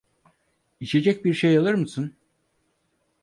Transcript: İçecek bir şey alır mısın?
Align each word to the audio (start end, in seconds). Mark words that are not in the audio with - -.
İçecek 0.79 1.25
bir 1.25 1.33
şey 1.33 1.57
alır 1.57 1.73
mısın? 1.73 2.15